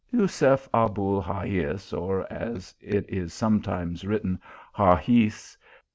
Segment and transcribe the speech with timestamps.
[0.11, 4.39] Jusef Abul Hagias, (or, as it is sometimes written,
[4.75, 5.57] Haxis.)